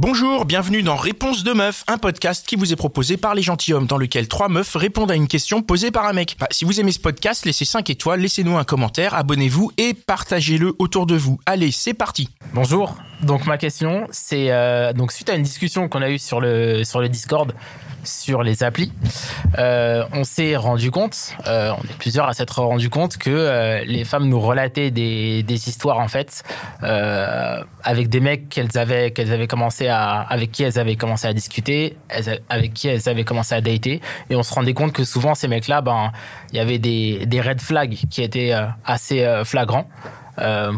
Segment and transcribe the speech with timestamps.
[0.00, 3.86] Bonjour, bienvenue dans Réponse de meuf, un podcast qui vous est proposé par les gentilshommes
[3.86, 6.34] dans lequel trois meufs répondent à une question posée par un mec.
[6.40, 10.74] Bah, si vous aimez ce podcast, laissez 5 étoiles, laissez-nous un commentaire, abonnez-vous et partagez-le
[10.80, 11.38] autour de vous.
[11.46, 12.28] Allez, c'est parti.
[12.54, 12.96] Bonjour.
[13.22, 16.84] Donc ma question, c'est euh, donc suite à une discussion qu'on a eue sur le
[16.84, 17.54] sur Discord
[18.02, 18.92] sur les applis,
[19.58, 24.04] euh, on s'est rendu compte, euh, on est plusieurs à s'être rendu compte que les
[24.04, 26.42] femmes nous relataient des, des histoires en fait
[26.82, 31.96] avec des mecs qu'elles avaient qu'elles avaient commencé avec qui elles avaient commencé à discuter,
[32.48, 35.48] avec qui elles avaient commencé à dater, et on se rendait compte que souvent ces
[35.48, 36.12] mecs-là, ben
[36.52, 39.88] il y avait des red flags qui étaient euh, assez euh, flagrants.
[40.38, 40.72] Euh,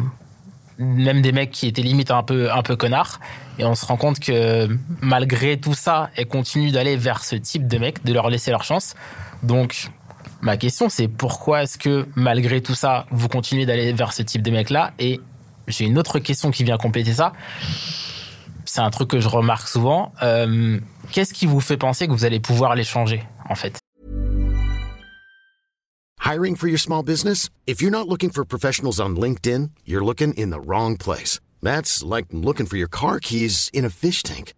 [0.78, 3.20] même des mecs qui étaient limite un peu un peu connards.
[3.58, 4.68] Et on se rend compte que
[5.00, 8.64] malgré tout ça elles continuent d'aller vers ce type de mecs de leur laisser leur
[8.64, 8.94] chance.
[9.42, 9.88] Donc
[10.42, 14.42] ma question c'est pourquoi est-ce que malgré tout ça vous continuez d'aller vers ce type
[14.42, 15.20] de mecs là et
[15.66, 17.32] j'ai une autre question qui vient compléter ça
[18.66, 20.78] c'est un truc que je remarque souvent Euh,
[21.12, 23.78] qu'est-ce qui vous fait penser que vous allez pouvoir les changer en fait?
[26.24, 27.50] Hiring for your small business?
[27.66, 31.38] If you're not looking for professionals on LinkedIn, you're looking in the wrong place.
[31.62, 34.52] That's like looking for your car keys in a fish tank.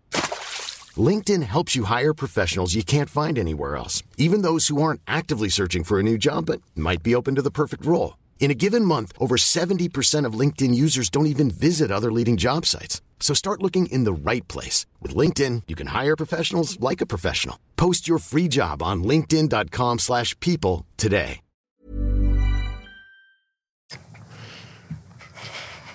[0.97, 5.49] LinkedIn helps you hire professionals you can't find anywhere else, even those who aren't actively
[5.51, 8.17] searching for a new job but might be open to the perfect role.
[8.41, 12.65] In a given month, over 70% of LinkedIn users don't even visit other leading job
[12.67, 13.03] sites.
[13.21, 14.87] So start looking in the right place.
[15.03, 17.59] With LinkedIn, you can hire professionals like a professional.
[17.77, 21.41] Post your free job on linkedin.com/people slash people today.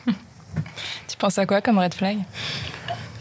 [1.07, 2.25] Tu penses à quoi comme red flag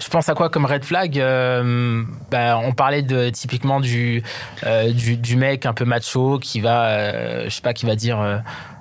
[0.02, 4.22] Je pense à quoi comme red flag Euh, bah, On parlait de typiquement du,
[4.66, 7.94] euh, du du mec un peu macho qui va, euh, je sais pas, qui va
[7.94, 8.20] dire.
[8.20, 8.38] euh,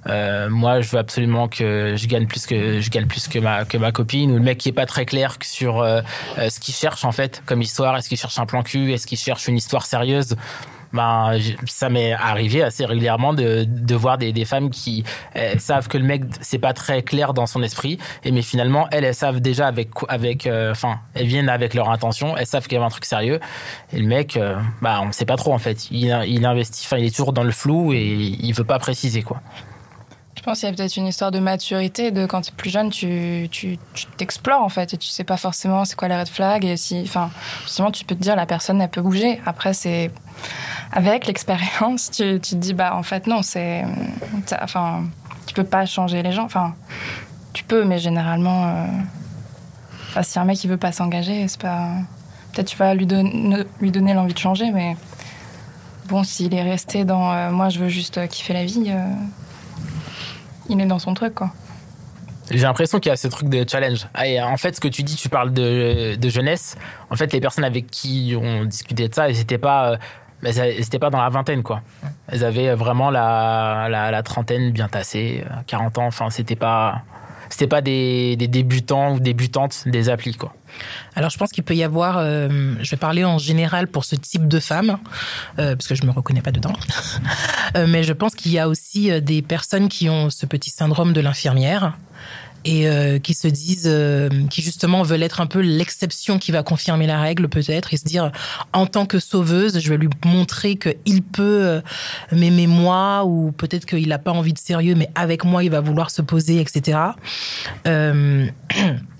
[0.07, 3.65] euh, moi, je veux absolument que je gagne plus que je gagne plus que ma
[3.65, 6.01] que ma copine ou le mec qui est pas très clair sur euh,
[6.37, 7.95] ce qu'il cherche en fait comme histoire.
[7.97, 8.91] Est-ce qu'il cherche un plan cul?
[8.91, 10.35] Est-ce qu'il cherche une histoire sérieuse?
[10.93, 15.03] Ben, ça m'est arrivé assez régulièrement de, de voir des, des femmes qui
[15.57, 19.01] savent que le mec c'est pas très clair dans son esprit et mais finalement elles
[19.03, 22.77] elles savent déjà avec avec euh, enfin elles viennent avec leur intention elles savent qu'il
[22.77, 23.39] y a un truc sérieux
[23.91, 25.89] et le mec euh, bah on sait pas trop en fait.
[25.91, 29.21] Il, il investit enfin il est toujours dans le flou et il veut pas préciser
[29.21, 29.41] quoi
[30.41, 32.71] Je pense qu'il y a peut-être une histoire de maturité, de quand tu es plus
[32.71, 33.77] jeune, tu tu-
[34.17, 36.99] t'explores en fait et tu sais pas forcément c'est quoi les red flags et si,
[37.03, 37.29] enfin,
[37.61, 39.39] justement tu peux te dire la personne elle peut bouger.
[39.45, 40.09] Après c'est
[40.91, 43.85] avec l'expérience, tu, tu te dis bah en fait non c'est,
[44.63, 45.03] enfin
[45.45, 46.45] tu peux pas changer les gens.
[46.45, 46.73] Enfin
[47.53, 51.89] tu peux mais généralement, euh, si un mec il veut pas s'engager c'est pas,
[52.51, 54.97] peut-être tu vas lui donner lui donner l'envie de changer mais
[56.07, 58.91] bon s'il est resté dans euh, moi je veux juste euh, kiffer la vie.
[60.71, 61.51] Il est dans son truc, quoi.
[62.49, 64.07] J'ai l'impression qu'il y a ce truc de challenge.
[64.13, 66.75] Ah, en fait, ce que tu dis, tu parles de, jeunesse.
[67.09, 69.91] En fait, les personnes avec qui on discutait de ça, elles n'étaient pas,
[70.43, 71.81] euh, pas dans la vingtaine, quoi.
[72.27, 76.07] Elles avaient vraiment la, la, trentaine bien tassée, euh, 40 ans.
[76.07, 77.03] Enfin, c'était pas,
[77.51, 80.55] c'était pas des, des débutants ou débutantes des applis, quoi.
[81.15, 84.15] Alors, je pense qu'il peut y avoir, euh, je vais parler en général pour ce
[84.15, 84.97] type de femmes,
[85.59, 86.73] euh, parce que je me reconnais pas dedans,
[87.77, 91.13] Euh, mais je pense qu'il y a aussi des personnes qui ont ce petit syndrome
[91.13, 91.97] de l'infirmière
[92.65, 96.63] et euh, qui se disent, euh, qui justement veulent être un peu l'exception qui va
[96.63, 98.31] confirmer la règle peut-être et se dire,
[98.73, 101.81] en tant que sauveuse, je vais lui montrer qu'il peut euh,
[102.31, 105.79] m'aimer moi ou peut-être qu'il n'a pas envie de sérieux, mais avec moi, il va
[105.79, 106.99] vouloir se poser, etc.
[107.87, 108.47] Euh,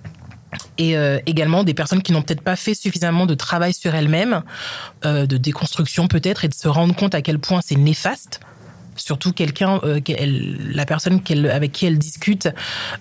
[0.78, 4.44] et euh, également des personnes qui n'ont peut-être pas fait suffisamment de travail sur elles-mêmes,
[5.06, 8.40] euh, de déconstruction peut-être, et de se rendre compte à quel point c'est néfaste.
[9.02, 12.50] Surtout quelqu'un, euh, qu'elle- la personne qu'elle- avec qui elle discute,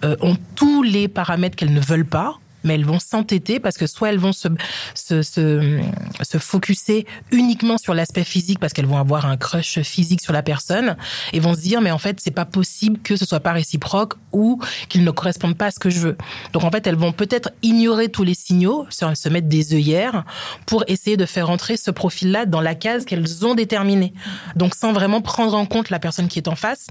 [0.05, 3.87] euh, ont tous les paramètres qu'elles ne veulent pas, mais elles vont s'entêter parce que
[3.87, 4.49] soit elles vont se,
[4.95, 5.81] se, se,
[6.23, 10.43] se focuser uniquement sur l'aspect physique parce qu'elles vont avoir un crush physique sur la
[10.43, 10.97] personne
[11.33, 14.15] et vont se dire mais en fait c'est pas possible que ce soit pas réciproque
[14.33, 16.17] ou qu'ils ne correspondent pas à ce que je veux.
[16.53, 20.25] Donc en fait elles vont peut-être ignorer tous les signaux, se mettre des œillères
[20.67, 24.13] pour essayer de faire entrer ce profil-là dans la case qu'elles ont déterminée.
[24.57, 26.87] Donc sans vraiment prendre en compte la personne qui est en face.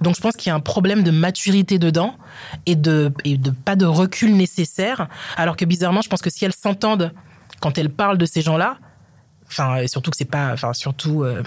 [0.00, 2.16] Donc je pense qu'il y a un problème de maturité dedans
[2.66, 5.08] et de, et de pas de recul nécessaire.
[5.36, 7.12] Alors que bizarrement, je pense que si elles s'entendent
[7.60, 8.78] quand elles parlent de ces gens-là,
[9.46, 11.42] enfin, et surtout que c'est pas, enfin, surtout euh,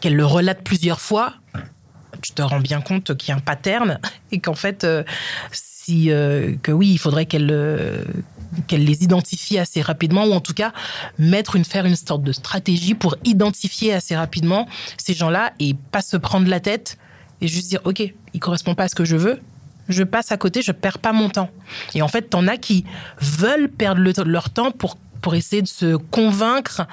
[0.00, 1.34] qu'elles le relatent plusieurs fois,
[2.22, 3.98] tu te rends bien compte qu'il y a un pattern
[4.32, 5.02] et qu'en fait, euh,
[5.52, 8.04] si, euh, que oui, il faudrait qu'elles
[8.66, 10.72] qu'elles les identifient assez rapidement ou en tout cas
[11.18, 16.00] mettre une faire une sorte de stratégie pour identifier assez rapidement ces gens-là et pas
[16.00, 16.96] se prendre la tête
[17.40, 18.02] et juste dire ok,
[18.32, 19.40] il correspond pas à ce que je veux,
[19.88, 21.50] je passe à côté, je perds pas mon temps.
[21.94, 22.84] Et en fait, t'en as qui
[23.20, 26.86] veulent perdre le- leur temps pour pour essayer de se convaincre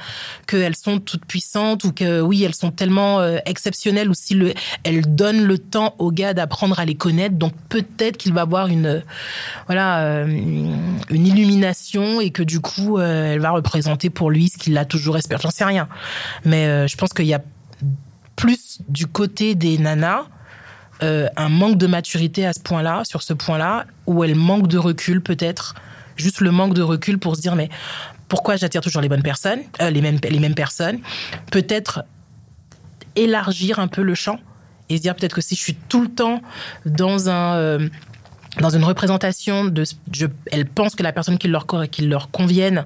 [0.48, 4.52] qu'elles sont toutes puissantes ou que oui elles sont tellement euh, exceptionnelles ou si le,
[4.84, 7.36] elles donnent le temps au gars d'apprendre à les connaître.
[7.36, 9.04] Donc peut-être qu'il va avoir une
[9.68, 14.58] voilà euh, une illumination et que du coup euh, elle va représenter pour lui ce
[14.58, 15.40] qu'il a toujours espéré.
[15.44, 15.88] J'en sais rien.
[16.46, 17.44] Mais je pense qu'il y a
[18.36, 20.24] plus du côté des nanas
[21.04, 24.78] euh, un manque de maturité à ce point-là, sur ce point-là, où elles manquent de
[24.78, 25.76] recul peut-être,
[26.16, 27.70] juste le manque de recul pour se dire mais
[28.30, 31.00] pourquoi j'attire toujours les bonnes personnes, euh, les mêmes les mêmes personnes,
[31.52, 32.04] peut-être
[33.16, 34.40] élargir un peu le champ
[34.90, 36.42] et se dire peut-être que si je suis tout le temps
[36.86, 37.90] dans un euh,
[38.62, 39.84] dans une représentation de
[40.14, 42.86] je, elles pensent que la personne qui leur qui leur convienne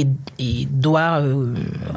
[0.00, 1.54] et, doit euh,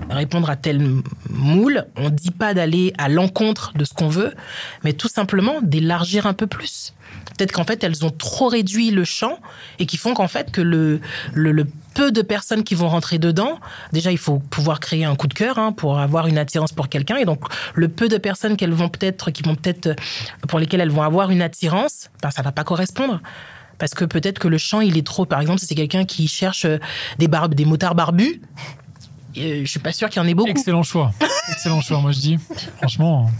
[0.10, 1.86] répondre à tel moule.
[1.96, 4.34] On dit pas d'aller à l'encontre de ce qu'on veut
[4.84, 6.94] mais tout simplement d'élargir un peu plus.
[7.38, 9.40] Peut-être qu'en fait elles ont trop réduit le champ
[9.80, 11.00] et qui font qu'en fait que le,
[11.94, 13.60] peu de personnes qui vont rentrer dedans
[13.92, 16.90] déjà il faut pouvoir créer un coup de cœur hein, pour avoir une attirance pour
[16.90, 17.18] quelqu'un.
[17.18, 17.42] Et donc
[17.74, 19.96] le peu de personnes qu'elles vont peut-être qui vont peut-être
[20.48, 23.22] pour lesquelles elles vont avoir une attirance ben, ça va pas correspondre
[23.82, 26.28] parce que peut-être que le champ il est trop par exemple si c'est quelqu'un qui
[26.28, 26.78] cherche euh,
[27.18, 28.40] des barbes des motards barbus
[29.38, 31.14] euh, je suis pas sûre qu'il y en ait beaucoup Excellent choix.
[31.50, 32.38] Excellent choix, moi je dis.
[32.78, 33.32] Franchement,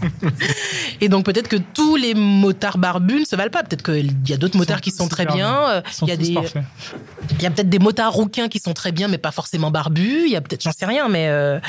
[1.00, 3.62] Et donc peut-être que tous les motards barbus ne se valent pas.
[3.62, 5.68] Peut-être qu'il y a d'autres motards qui sont très bien.
[5.68, 8.92] Euh, Il y a des, il y a peut-être des motards rouquins qui sont très
[8.92, 10.24] bien, mais pas forcément barbus.
[10.24, 11.60] Il y a peut-être, j'en sais rien, mais euh,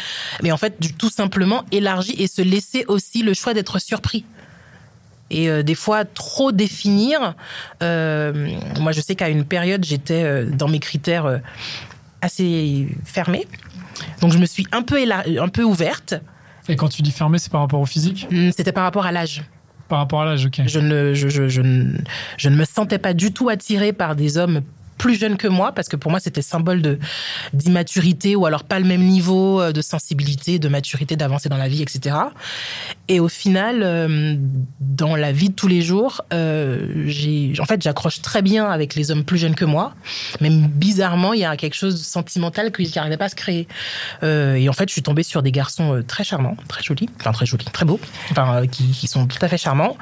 [0.42, 4.24] mais en fait, du, tout simplement élargi et se laisser aussi le choix d'être surpris.
[5.30, 7.36] Et euh, des fois, trop définir.
[7.82, 8.50] euh,
[8.80, 11.42] moi, je sais qu'à une période, j'étais euh, dans mes critères
[12.22, 13.48] assez fermés.
[14.22, 14.98] Donc, je me suis un peu,
[15.40, 16.16] un peu ouverte.
[16.70, 18.28] Et quand tu dis fermé, c'est par rapport au physique?
[18.32, 19.44] Hum, C'était par rapport à l'âge.
[19.90, 20.62] Par rapport à l'âge, ok.
[20.66, 21.98] Je ne, je, je, je, ne,
[22.38, 24.62] je ne me sentais pas du tout attirée par des hommes
[25.04, 26.98] plus jeunes que moi, parce que pour moi, c'était symbole
[27.52, 31.68] d'immaturité ou alors pas le même niveau euh, de sensibilité, de maturité, d'avancer dans la
[31.68, 32.16] vie, etc.
[33.10, 34.38] Et au final, euh,
[34.80, 38.96] dans la vie de tous les jours, euh, j'ai, en fait, j'accroche très bien avec
[38.96, 39.94] les hommes plus jeunes que moi,
[40.40, 43.68] mais bizarrement, il y a quelque chose de sentimental qui n'arrivait pas à se créer.
[44.22, 47.46] Et en fait, je suis tombée sur des garçons très charmants, très jolis, enfin très
[47.46, 48.00] jolis, très beaux,
[48.32, 49.98] enfin qui sont tout à fait charmants.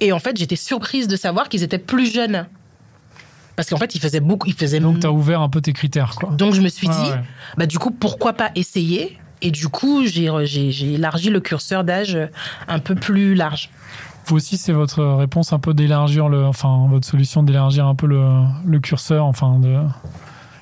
[0.00, 2.46] Et en fait, j'étais surprise de savoir qu'ils étaient plus jeunes.
[3.56, 5.72] Parce qu'en fait, ils faisaient beaucoup, ils faisaient Donc tu as ouvert un peu tes
[5.72, 6.30] critères, quoi.
[6.30, 7.20] donc je me suis dit, ouais.
[7.56, 9.18] bah du coup, pourquoi pas essayer?
[9.42, 12.16] Et du coup, j'ai j'ai- j'ai élargi le curseur d'âge
[12.68, 13.70] un peu plus large.
[14.26, 18.06] Vous aussi, c'est votre réponse un peu d'élargir le, enfin, votre solution d'élargir un peu
[18.06, 18.24] le,
[18.64, 19.76] le curseur, enfin, de,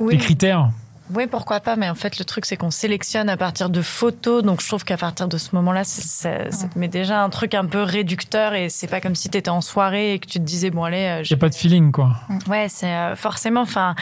[0.01, 0.15] Oui.
[0.15, 0.71] les critères?
[1.15, 4.43] Oui, pourquoi pas, mais en fait, le truc, c'est qu'on sélectionne à partir de photos,
[4.43, 7.55] donc je trouve qu'à partir de ce moment-là, ça, ça te met déjà un truc
[7.55, 10.39] un peu réducteur et c'est pas comme si tu étais en soirée et que tu
[10.39, 12.13] te disais, bon, allez, euh, Il je- n'y a pas de feeling, quoi.
[12.49, 13.95] ouais, c'est euh, forcément, enfin,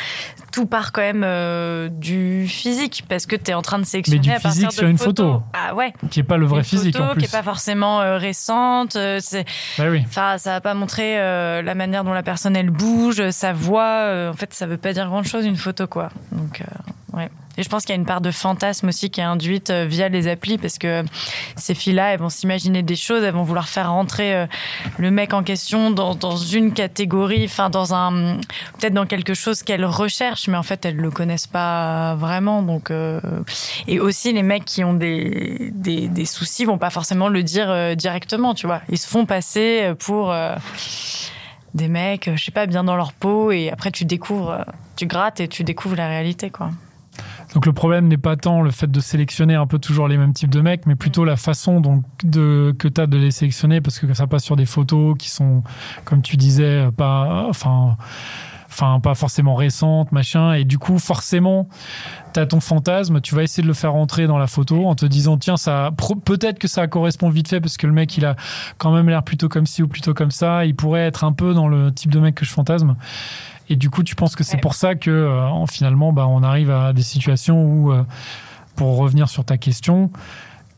[0.53, 4.21] tout part quand même euh, du physique parce que tu es en train de sélectionner
[4.21, 5.33] du à partir physique de sur une photos.
[5.35, 5.43] photo.
[5.55, 5.93] Ah ouais.
[6.11, 7.21] Qui n'est pas le vrai Une physique, photo en plus.
[7.23, 8.97] qui est pas forcément euh, récente.
[8.97, 9.45] euh, c'est
[9.79, 10.03] Bah oui.
[10.07, 13.85] Enfin, ça va pas montrer euh, la manière dont la personne elle bouge, sa voix.
[14.09, 16.11] euh, en fait, ça veut pas dire grand chose une photo, quoi.
[16.33, 16.65] Donc, euh,
[17.59, 19.85] Et je pense qu'il y a une part de fantasme aussi qui est induite euh,
[19.85, 21.03] via les applis parce que
[21.57, 24.47] ces filles-là, elles vont s'imaginer des choses, elles vont vouloir faire rentrer euh,
[24.97, 28.39] le mec en question dans, une catégorie, enfin dans un
[28.79, 32.63] peut-être dans quelque chose qu'elles recherchent, mais en fait elles le connaissent pas vraiment.
[32.63, 33.21] Donc euh,
[33.89, 37.97] et aussi les mecs qui ont des, des, des soucis vont pas forcément le dire
[37.97, 38.83] directement, tu vois.
[38.89, 40.33] Ils se font passer pour
[41.75, 44.65] des mecs, je sais pas, bien dans leur peau, et après tu découvres,
[44.97, 46.71] tu grattes et tu découvres la réalité, quoi.
[47.55, 50.33] Donc le problème n'est pas tant le fait de sélectionner un peu toujours les mêmes
[50.33, 53.81] types de mecs, mais plutôt la façon donc de, que tu as de les sélectionner,
[53.81, 55.63] parce que ça passe sur des photos qui sont,
[56.05, 57.97] comme tu disais, pas, enfin,
[58.69, 61.69] enfin pas forcément récentes, machin, et du coup forcément,
[62.35, 64.95] tu as ton fantasme, tu vas essayer de le faire rentrer dans la photo en
[64.95, 65.91] te disant tiens ça,
[66.25, 68.37] peut-être que ça correspond vite fait parce que le mec il a
[68.77, 71.55] quand même l'air plutôt comme ci ou plutôt comme ça, il pourrait être un peu
[71.55, 72.97] dans le type de mec que je fantasme.
[73.69, 74.61] Et du coup, tu penses que c'est Ouais.
[74.61, 78.03] pour ça que euh, finalement, bah, on arrive à des situations où, euh,
[78.77, 80.11] pour revenir sur ta question,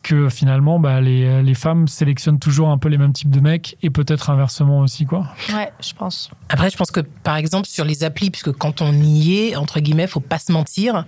[0.02, 3.76] que finalement, bah, les, les femmes sélectionnent toujours un peu les mêmes types de mecs
[3.82, 5.26] et peut-être inversement aussi, quoi.
[5.54, 6.30] Ouais, je pense.
[6.48, 9.78] Après, je pense que par exemple sur les applis, puisque quand on y est, entre
[9.80, 11.04] guillemets, faut pas se mentir,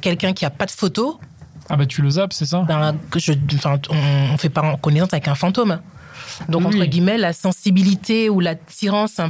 [0.00, 1.20] quelqu'un qui a pas de photo,
[1.68, 2.62] Ah bah tu le zappes, c'est ça?
[2.62, 5.78] Ben, que je, enfin, on, on fait pas connaissance avec un fantôme.
[6.48, 6.76] Donc, Oui.
[6.76, 9.20] entre guillemets, la sensibilité ou l'attirance,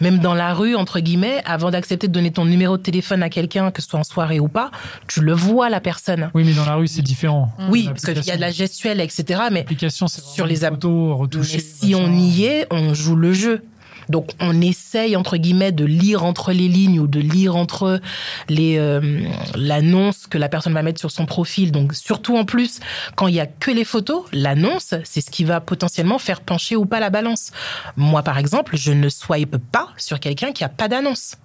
[0.00, 3.28] même dans la rue, entre guillemets, avant d'accepter de donner ton numéro de téléphone à
[3.30, 4.70] quelqu'un, que ce soit en soirée ou pas,
[5.06, 6.30] tu le vois, la personne.
[6.34, 7.52] Oui, mais dans la rue, c'est différent.
[7.70, 9.42] Oui, parce qu'il y a de la gestuelle, etc.
[9.50, 9.66] Mais
[10.08, 11.28] sur les photos.
[11.52, 13.62] Mais si on y est, on joue le jeu.
[14.08, 18.00] Donc on essaye entre guillemets de lire entre les lignes ou de lire entre
[18.48, 19.22] les euh,
[19.54, 21.72] l'annonce que la personne va mettre sur son profil.
[21.72, 22.80] Donc surtout en plus
[23.16, 26.76] quand il y a que les photos, l'annonce c'est ce qui va potentiellement faire pencher
[26.76, 27.50] ou pas la balance.
[27.96, 31.36] Moi par exemple, je ne swipe pas sur quelqu'un qui a pas d'annonce,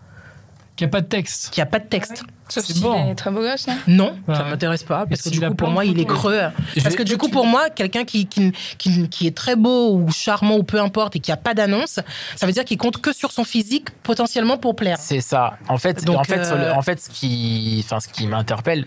[0.75, 1.49] Qu'il n'y a pas de texte.
[1.51, 2.23] qui a pas de texte.
[2.49, 3.11] Sauf C'est s'il bon.
[3.11, 5.55] est très beau gosse, non Non, Bah, ça m'intéresse pas parce et que du coup
[5.55, 6.39] pour moi il est creux.
[6.75, 9.93] Parce vais- que du coup pour moi quelqu'un qui, qui, qui, qui est très beau
[9.95, 11.99] ou charmant ou peu importe et qui a pas d'annonce,
[12.35, 14.97] ça veut dire qu'il compte que sur son physique potentiellement pour plaire.
[14.99, 15.57] C'est ça.
[15.69, 18.85] En fait, Donc, en fait, le- euh, en fait, ce qui, enfin, ce qui m'interpelle,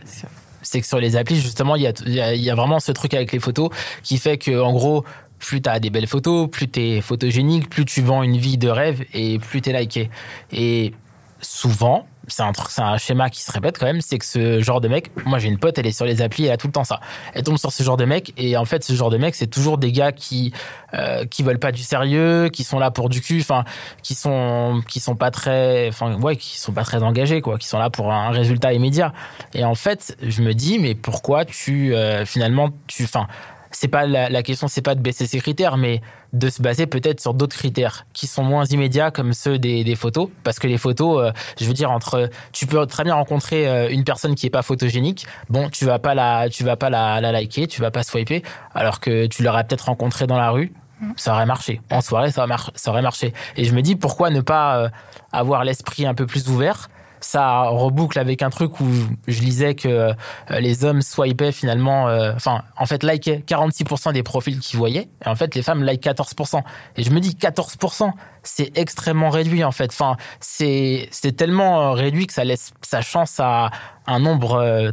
[0.63, 2.55] c'est que sur les applis, justement, il y a, il y a- il y a
[2.57, 3.71] vraiment ce truc avec les photos
[4.03, 5.05] qui fait que, en gros,
[5.39, 8.59] plus tu as des belles photos, plus tu es photogénique, plus tu vends une vie
[8.59, 10.11] de rêve et plus tu es liké.
[10.53, 10.93] Et
[11.41, 14.89] souvent, c'est un, un schéma qui se répète quand même, c'est que ce genre de
[14.89, 16.85] mec, moi j'ai une pote, elle est sur les applis, elle a tout le temps
[16.85, 17.01] ça.
[17.35, 19.47] Elle tombe sur ce genre de mec et en fait ce genre de mec, c'est
[19.47, 20.53] toujours des gars qui
[20.95, 23.65] euh, qui veulent pas du sérieux, qui sont là pour du cul, enfin
[24.03, 27.69] qui sont qui sont pas très, enfin ouais, qui sont pas très engagés quoi, qui
[27.69, 29.13] sont là pour un résultat immédiat.
[29.55, 33.29] Et en fait, je me dis mais pourquoi tu euh, finalement tu, enfin
[33.71, 36.01] c'est pas la, la question, c'est pas de baisser ses critères, mais
[36.33, 39.95] de se baser peut-être sur d'autres critères qui sont moins immédiats comme ceux des, des
[39.95, 43.69] photos, parce que les photos, euh, je veux dire entre, tu peux très bien rencontrer
[43.69, 46.91] euh, une personne qui est pas photogénique, bon, tu vas pas la, tu vas pas
[46.91, 48.43] la, la liker, tu vas pas swiper,
[48.75, 50.73] alors que tu l'aurais peut-être rencontré dans la rue,
[51.17, 51.81] ça aurait marché.
[51.91, 53.35] En soirée, ça, aurait mar- ça aurait marché.
[53.57, 54.89] Et je me dis pourquoi ne pas euh,
[55.31, 56.89] avoir l'esprit un peu plus ouvert
[57.21, 58.87] ça reboucle avec un truc où
[59.27, 60.13] je lisais que euh,
[60.59, 65.29] les hommes swipaient finalement, euh, enfin, en fait, likaient 46% des profils qu'ils voyaient, et
[65.29, 66.63] en fait, les femmes like 14%.
[66.97, 69.91] Et je me dis 14%, c'est extrêmement réduit en fait.
[69.91, 73.71] Enfin, c'est tellement euh, réduit que ça laisse sa chance à
[74.07, 74.93] un nombre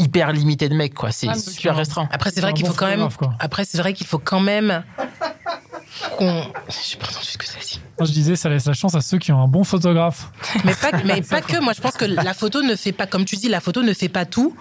[0.00, 1.12] Hyper limité de mecs, quoi.
[1.12, 2.08] C'est super restreint.
[2.10, 3.34] Après c'est vrai qu'il bon faut quand même quoi.
[3.38, 4.82] après c'est vrai qu'il faut quand même
[6.16, 7.80] qu'on j'ai pas entendu ce que ça dit.
[8.00, 10.30] Moi, je disais, ça laisse la chance à ceux qui ont un bon photographe.
[10.64, 11.60] Mais pas, mais pas que.
[11.62, 13.92] Moi, je pense que la photo ne fait pas, comme tu dis, la photo ne
[13.92, 14.54] fait pas tout.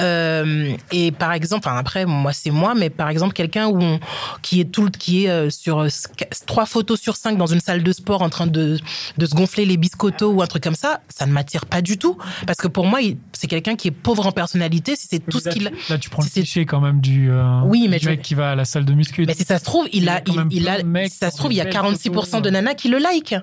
[0.00, 3.70] Euh, et par exemple, enfin, après, moi, c'est moi, mais par exemple, quelqu'un
[4.42, 5.88] qui est tout, qui est euh, sur euh,
[6.46, 8.78] trois photos sur cinq dans une salle de sport en train de,
[9.16, 11.98] de se gonfler les biscottos ou un truc comme ça, ça ne m'attire pas du
[11.98, 12.16] tout.
[12.46, 13.00] Parce que pour moi,
[13.32, 14.96] c'est quelqu'un qui est pauvre en personnalité.
[14.96, 17.60] Si c'est tout ce qu'il, Là, tu prends le si cliché quand même du, euh,
[17.64, 19.24] Oui, mais du je- mec qui va à la salle de muscu.
[19.26, 21.32] mais si ça se trouve, il a, quand il, a, de mecs si ça se
[21.32, 23.34] qui trouve, ont il y a des 46% belles de nanas qui le like.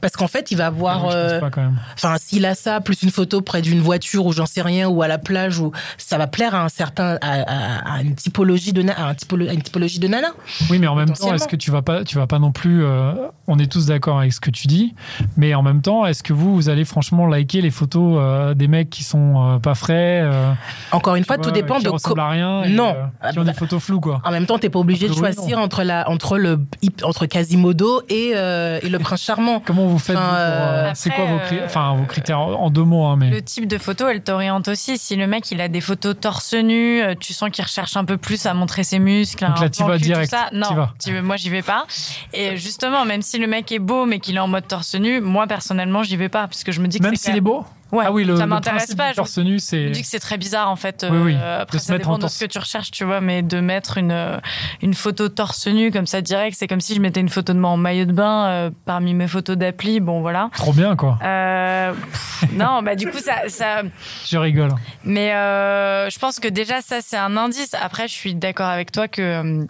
[0.00, 1.76] Parce qu'en fait, il va avoir, euh, pas quand même.
[1.94, 5.02] Enfin, s'il a ça, plus une photo près d'une voiture ou j'en sais rien, ou
[5.02, 8.72] à la plage, ou ça va plaire à un certain, à, à- à une typologie
[8.72, 10.28] de, na- à un typolo- à une typologie de nana.
[10.70, 12.84] Oui, mais en même temps, est-ce que tu vas pas, tu vas pas non plus.
[12.84, 13.12] euh,
[13.46, 14.94] on est tous d'accord avec ce que tu dis,
[15.36, 18.68] mais en même temps, est-ce que vous, vous allez franchement liker les photos euh, des
[18.68, 20.52] mecs qui sont euh, pas frais euh,
[20.92, 21.88] Encore une fois, vois, tout dépend qui de.
[21.90, 22.94] ressemblent à rien, et, Non.
[23.24, 24.20] euh, qui ont des photos floues quoi.
[24.24, 26.58] En même temps, t'es pas obligé de choisir entre la, entre le,
[27.02, 29.60] entre Quasimodo et, euh, et le prince charmant.
[29.64, 32.84] Comment vous faites Enfin, euh, euh, C'est quoi vos, euh, enfin, vos critères en deux
[32.84, 34.98] mots hein, mais Le type de photo, elle t'oriente aussi.
[34.98, 38.16] Si le mec, il a des photos torse nu, tu sens qu'il recherche un peu
[38.16, 39.44] plus à montrer ses muscles.
[39.46, 40.48] Donc là, plan vas direct, ça.
[40.52, 40.94] Non, vas.
[41.02, 41.86] tu- moi, j'y vais pas.
[42.32, 45.20] Et justement, même si le mec est beau, mais qu'il est en mode torse nu,
[45.20, 46.46] moi, personnellement, j'y vais pas.
[46.46, 47.64] Parce que je me dis que même s'il est beau?
[47.94, 49.10] Ouais, ah oui, le, ça m'intéresse pas.
[49.12, 49.84] Je- torse nu, Je c'est.
[49.86, 51.06] me dis que c'est très bizarre en fait.
[51.08, 52.34] Oui, oui, Euh, après, de ça dépend en de torse.
[52.34, 54.38] ce que tu recherches, tu vois, mais de mettre une, euh,
[54.82, 57.58] une photo torse nu comme ça direct, c'est comme si je mettais une photo de
[57.58, 60.00] moi en maillot de bain euh, parmi mes photos d'appli.
[60.00, 60.50] Bon, voilà.
[60.56, 61.18] Trop bien quoi.
[61.22, 63.48] Euh, pff, non, bah du coup, ça.
[63.48, 63.82] ça
[64.26, 64.70] Je rigole.
[65.04, 67.74] mais je pense que déjà, ça, c'est un indice.
[67.80, 69.66] Après, je suis d'accord avec toi que.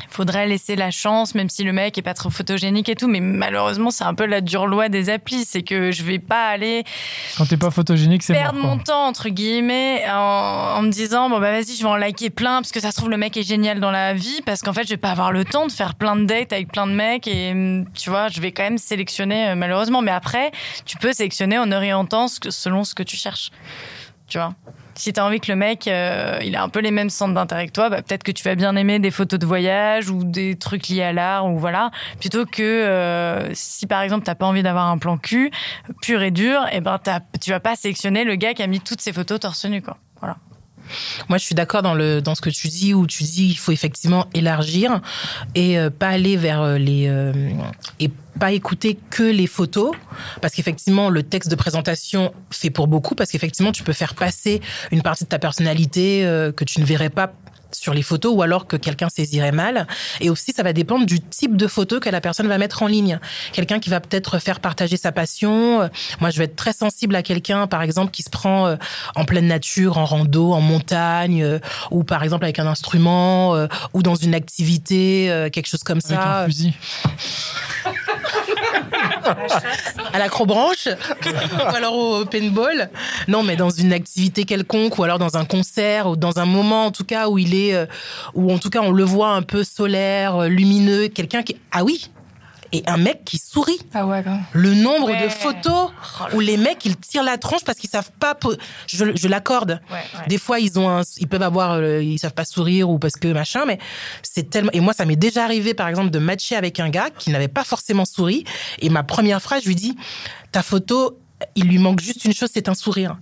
[0.00, 3.08] Euh, Faudrait laisser la chance, même si le mec est pas trop photogénique et tout,
[3.08, 5.44] mais malheureusement, c'est un peu la dure loi des applis.
[5.44, 6.84] C'est que je vais pas aller
[7.36, 11.40] Quand t'es pas photogénique, c'est perdre mon temps entre guillemets en, en me disant bon
[11.40, 13.42] bah vas-y je vais en liker plein parce que ça se trouve le mec est
[13.42, 15.94] génial dans la vie parce qu'en fait je vais pas avoir le temps de faire
[15.94, 18.78] plein de dates avec plein de mecs et hum, tu vois je vais quand même
[18.78, 20.52] sélectionner euh, malheureusement mais après
[20.84, 23.50] tu peux sélectionner en orientant selon ce que tu cherches
[24.26, 24.54] tu vois
[24.98, 27.66] si t'as envie que le mec euh, il a un peu les mêmes centres d'intérêt
[27.68, 30.56] que toi bah, peut-être que tu vas bien aimer des photos de voyage ou des
[30.58, 31.90] trucs liés à l'art ou voilà
[32.20, 35.50] plutôt que euh, si par exemple t'as pas envie d'avoir un plan cul
[36.02, 38.80] pur et dur, et ben t'as- tu vas pas sélectionner le gars qui a mis
[38.80, 39.96] toutes ses photos torse nu quoi.
[41.28, 43.72] Moi, je suis d'accord dans dans ce que tu dis où tu dis il faut
[43.72, 45.00] effectivement élargir
[45.54, 47.32] et euh, pas aller vers euh, les euh,
[48.00, 49.94] et pas écouter que les photos.
[50.40, 54.60] Parce qu'effectivement le texte de présentation fait pour beaucoup parce qu'effectivement tu peux faire passer
[54.92, 56.22] une partie de ta personnalité
[56.56, 57.32] que tu ne verrais pas
[57.72, 59.86] sur les photos ou alors que quelqu'un saisirait mal.
[60.20, 62.86] Et aussi, ça va dépendre du type de photo que la personne va mettre en
[62.86, 63.18] ligne.
[63.52, 65.82] Quelqu'un qui va peut-être faire partager sa passion.
[65.82, 65.88] Euh,
[66.20, 68.76] Moi, je vais être très sensible à quelqu'un, par exemple, qui se prend euh,
[69.14, 71.58] en pleine nature, en rando, en montagne, euh,
[71.90, 73.54] ou par exemple avec un instrument,
[73.92, 76.40] ou dans une activité, quelque chose comme Avec ça.
[76.42, 76.74] un fusil.
[80.12, 82.90] à l'acrobranche ou alors au paintball.
[83.28, 86.86] Non, mais dans une activité quelconque ou alors dans un concert ou dans un moment
[86.86, 87.86] en tout cas où il est, euh,
[88.34, 91.84] où en tout cas on le voit un peu solaire, euh, lumineux, quelqu'un qui, ah
[91.84, 92.10] oui,
[92.72, 93.78] et un mec qui sourit.
[93.94, 94.22] Ah ouais.
[94.52, 95.90] Le nombre de photos
[96.34, 98.36] où les mecs ils tirent la tronche parce qu'ils savent pas.
[98.86, 99.80] Je, je l'accorde.
[99.90, 100.26] Ouais, ouais.
[100.28, 103.14] Des fois ils ont, un- ils peuvent avoir, euh, ils savent pas sourire ou parce
[103.14, 103.78] que machin, mais
[104.22, 104.70] c'est tellement.
[104.72, 107.48] Et moi ça m'est déjà arrivé par exemple de matcher avec un gars qui n'avait
[107.48, 108.44] pas forcément souri
[108.80, 109.96] et ma première phrase je lui dis
[110.52, 111.18] ta photo
[111.54, 113.16] il lui manque juste une chose c'est un sourire.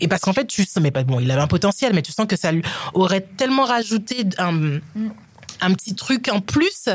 [0.00, 2.10] Et parce qu'en fait, tu sens, mais pas bon, il avait un potentiel, mais tu
[2.10, 2.62] sens que ça lui
[2.94, 4.80] aurait tellement rajouté un,
[5.60, 6.88] un petit truc en plus.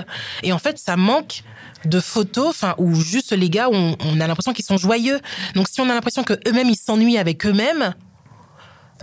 [0.43, 1.43] Et en fait, ça manque
[1.85, 5.19] de photos, enfin, où juste les gars, on, a l'impression qu'ils sont joyeux.
[5.55, 7.93] Donc, si on a l'impression que eux-mêmes ils s'ennuient avec eux-mêmes,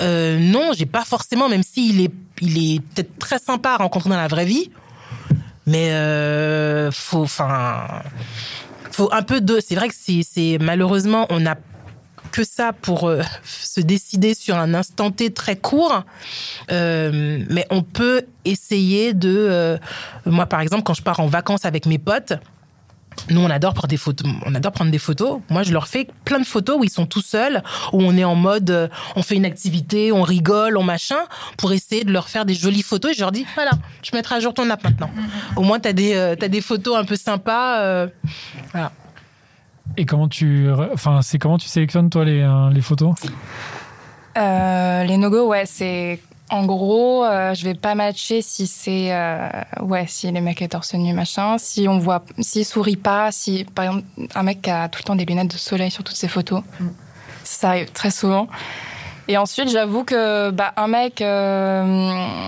[0.00, 4.10] euh, non, j'ai pas forcément, même s'il est, il est peut-être très sympa à rencontrer
[4.10, 4.70] dans la vraie vie,
[5.66, 8.02] mais euh, faut, enfin,
[8.92, 9.60] faut un peu de.
[9.60, 11.56] C'est vrai que c'est, malheureusement, on a
[12.30, 16.04] que ça pour euh, se décider sur un instant T très court.
[16.70, 19.34] Euh, mais on peut essayer de...
[19.36, 19.78] euh,
[20.26, 22.34] moi, par exemple, quand je pars en vacances avec mes potes,
[23.30, 24.30] nous, on adore prendre des photos.
[24.46, 25.40] On adore prendre des photos.
[25.50, 28.22] Moi, je leur fais plein de photos où ils sont tout seuls, où on est
[28.24, 31.18] en mode, on fait une activité, on rigole, on machin,
[31.56, 33.10] pour essayer de leur faire des jolies photos.
[33.10, 35.10] Et je leur dis, voilà, tu mettras à jour ton app maintenant.
[35.56, 37.80] Au moins, t'as des, euh, des photos un peu sympas.
[37.80, 38.06] euh,
[38.70, 38.92] voilà.
[39.96, 43.14] Et comment tu, enfin, c'est comment tu sélectionnes toi les, les photos?
[44.36, 46.20] Euh, les no-go, ouais, c'est.
[46.50, 49.12] En gros, euh, je vais pas matcher si c'est.
[49.12, 49.48] euh,
[49.80, 51.58] ouais, si les mecs est torse nu, machin.
[51.58, 52.24] Si on voit.
[52.38, 53.64] S'il sourit pas, si.
[53.64, 56.16] Par exemple, un mec qui a tout le temps des lunettes de soleil sur toutes
[56.16, 56.62] ses photos.
[57.42, 58.48] Ça arrive très souvent.
[59.26, 62.38] Et ensuite, j'avoue que bah, un mec euh,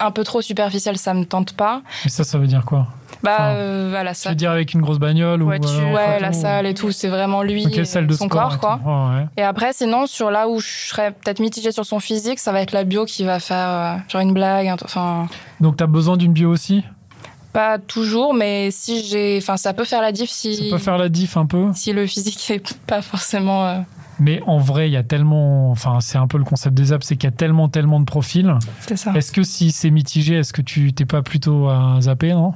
[0.00, 1.80] un peu trop superficiel, ça me tente pas.
[2.04, 2.88] Mais ça, ça veut dire quoi?
[3.22, 4.30] Bah, Enfin, euh, voilà, Tu ça.
[4.30, 6.74] veux dire avec une grosse bagnole Ouais, ou tu- alors en Ouais, la salle et
[6.74, 9.10] tout, c'est vraiment lui, Ok, et salle de son sport corps, quoi.
[9.14, 9.26] Ouais.
[9.36, 12.62] Et après, sinon, sur là où je serais peut-être mitigée sur son physique, ça va
[12.62, 14.68] être la bio qui va faire euh, genre une blague.
[14.84, 15.28] Enfin,
[15.60, 16.82] Donc t'as besoin d'une bio aussi?
[17.52, 19.36] Pas toujours, mais si j'ai.
[19.42, 21.70] Enfin, ça peut faire la diff si, Ça peut faire la diff un peu?
[21.74, 23.66] si le physique est pas forcément.
[23.66, 23.80] euh,
[24.20, 27.04] Mais en vrai, il y a tellement, enfin, c'est un peu le concept des apps,
[27.04, 28.54] c'est qu'il y a tellement, tellement de profils.
[28.86, 29.12] c'est ça.
[29.16, 32.54] Est-ce que si c'est mitigé, est-ce que tu t'es pas plutôt à zapper, non?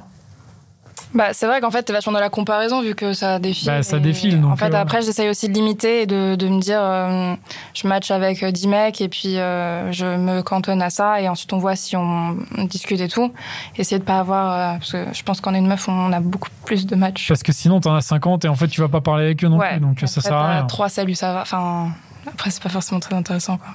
[1.15, 3.67] Bah, c'est vrai qu'en fait, t'es vachement dans la comparaison vu que ça défile.
[3.67, 6.47] Bah, ça défile, donc, En fait, euh, après, j'essaye aussi de limiter et de, de
[6.49, 7.33] me dire, euh,
[7.73, 11.29] je match avec euh, 10 mecs et puis euh, je me cantonne à ça et
[11.29, 13.31] ensuite on voit si on, discute et tout.
[13.77, 14.51] Essayer de pas avoir.
[14.51, 17.29] euh, parce que je pense qu'en une meuf, on a beaucoup plus de matchs.
[17.29, 19.47] Parce que sinon, t'en as 50 et en fait, tu vas pas parler avec eux
[19.47, 20.65] non plus, donc ça sert à rien.
[20.65, 21.41] Trois saluts, ça va.
[21.41, 21.91] Enfin,
[22.27, 23.69] après, c'est pas forcément très intéressant, quoi.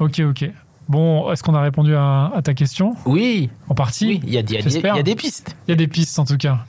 [0.00, 0.50] Ok, ok.
[0.88, 4.38] Bon, est-ce qu'on a répondu à, à ta question Oui, En partie oui, il y
[4.38, 4.94] a, il y a des- J'espère.
[4.94, 5.54] il y a des pistes.
[5.66, 6.60] Il y a des pistes en tout cas.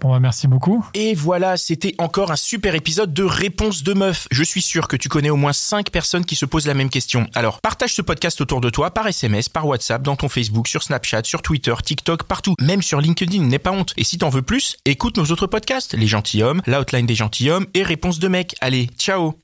[0.00, 0.84] Bon, bah, merci beaucoup.
[0.94, 4.28] Et voilà, c'était encore un super épisode de Réponse de meuf.
[4.30, 6.90] Je suis sûr que tu connais au moins 5 personnes qui se posent la même
[6.90, 7.26] question.
[7.34, 10.82] Alors, partage ce podcast autour de toi par SMS, par WhatsApp, dans ton Facebook, sur
[10.82, 12.54] Snapchat, sur Twitter, TikTok, partout.
[12.60, 13.94] Même sur LinkedIn, n'aie pas honte.
[13.96, 17.66] Et si t'en veux plus, écoute nos autres podcasts, Les Gentilhommes, La Hotline des Gentilhommes
[17.74, 18.54] et Réponse de mec.
[18.60, 19.43] Allez, ciao